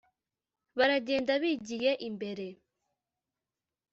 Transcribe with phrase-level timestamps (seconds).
[0.77, 2.47] Baragenda bigiye imbere